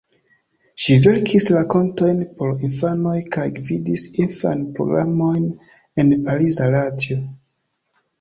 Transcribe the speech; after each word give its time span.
Ŝi 0.83 0.93
verkis 1.01 1.43
rakontojn 1.55 2.23
por 2.39 2.63
infanoj 2.67 3.13
kaj 3.35 3.43
gvidis 3.59 4.05
infan-programojn 4.23 5.45
en 6.05 6.11
pariza 6.31 6.71
radio. 6.79 7.19